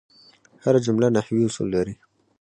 [0.63, 1.95] هره جمله نحوي اصول لري.